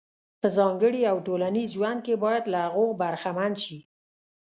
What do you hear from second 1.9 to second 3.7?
کې باید له هغو برخمن